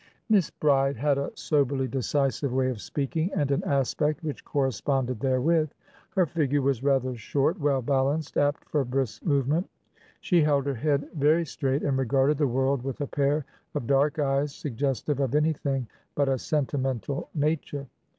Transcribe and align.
Miss 0.29 0.49
Bride 0.49 0.97
had 0.97 1.19
a 1.19 1.29
soberly 1.35 1.87
decisive 1.87 2.51
way 2.51 2.71
of 2.71 2.81
speaking, 2.81 3.29
and 3.35 3.51
an 3.51 3.63
aspect 3.63 4.23
which 4.23 4.43
corresponded 4.43 5.19
therewith; 5.19 5.69
her 6.15 6.25
figure 6.25 6.63
was 6.63 6.81
rather 6.81 7.15
short, 7.15 7.59
well 7.59 7.83
balanced, 7.83 8.35
apt 8.35 8.65
for 8.67 8.83
brisk 8.83 9.23
movement; 9.23 9.69
she 10.19 10.41
held 10.41 10.65
her 10.65 10.73
head 10.73 11.07
very 11.13 11.45
straight, 11.45 11.83
and 11.83 11.99
regarded 11.99 12.39
the 12.39 12.47
world 12.47 12.81
with 12.83 12.99
a 13.01 13.05
pair 13.05 13.45
of 13.75 13.85
dark 13.85 14.17
eyes 14.17 14.55
suggestive 14.55 15.19
of 15.19 15.35
anything 15.35 15.87
but 16.15 16.27
a 16.27 16.39
sentimental 16.39 17.29
nature. 17.35 17.85